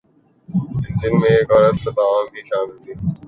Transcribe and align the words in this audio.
"جن 0.99 1.13
میں 1.19 1.29
ایک 1.29 1.51
عورت 1.51 1.75
"قطام" 1.83 2.23
بھی 2.31 2.41
شامل 2.45 2.77
تھی" 2.83 2.93